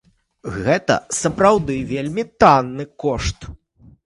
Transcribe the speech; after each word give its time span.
Гэта 0.63 0.95
сапраўды 1.19 1.75
вельмі 1.93 2.23
танны 2.45 2.89
кошт. 3.05 3.39